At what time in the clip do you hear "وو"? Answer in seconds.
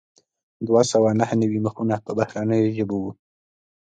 3.03-3.11